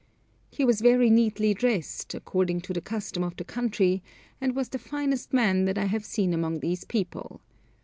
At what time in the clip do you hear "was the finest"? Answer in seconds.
4.55-5.31